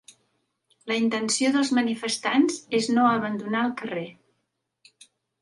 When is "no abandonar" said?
2.97-3.63